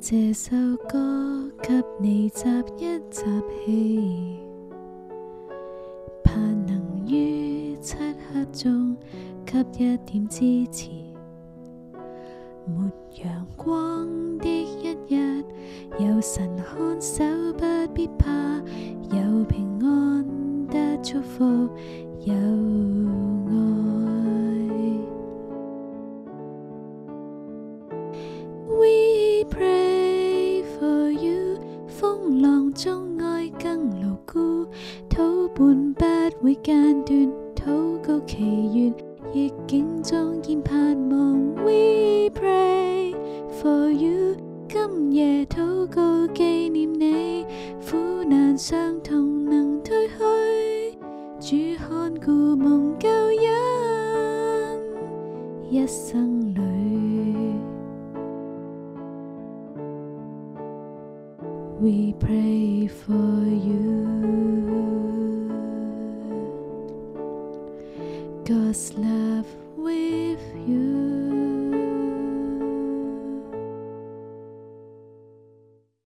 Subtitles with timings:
[0.00, 0.54] 这首
[0.88, 2.44] 歌给你集
[2.76, 3.24] 一集
[3.64, 4.38] 气，
[6.22, 7.96] 盼能于漆
[8.32, 8.96] 黑中
[9.44, 10.88] 给一点支持。
[12.64, 12.88] 没
[13.24, 14.06] 阳光
[14.38, 15.44] 的一日，
[15.98, 17.24] 有神看守，
[17.54, 18.30] 不必怕，
[19.10, 20.24] 有平安
[20.68, 21.44] 得祝福，
[22.20, 22.32] 有
[23.48, 23.52] 爱。
[28.68, 29.77] We pray
[32.68, 34.66] 风浪中爱更牢固，
[35.08, 38.94] 土伴不会间断，祷告祈愿，
[39.32, 41.38] 逆境中见盼望。
[41.64, 43.14] We pray
[43.60, 44.36] for you，
[44.68, 47.46] 今夜祷告纪念你，
[47.88, 47.96] 苦
[48.28, 50.06] 难伤痛能退
[51.40, 54.80] 去，主看顾蒙救恩，
[55.70, 56.67] 一生里。
[61.80, 63.78] We pray for you.
[68.44, 70.40] God's love with